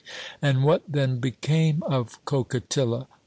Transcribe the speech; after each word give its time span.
And 0.41 0.63
what 0.63 0.81
then 0.91 1.19
became 1.19 1.83
of 1.83 2.25
Coquetilla? 2.25 3.05